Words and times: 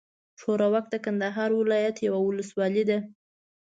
ښوراوک 0.41 0.85
د 0.89 0.95
کندهار 1.05 1.49
ولايت 1.61 1.97
یوه 2.07 2.19
اولسوالي 2.25 2.83
ده. 2.89 2.97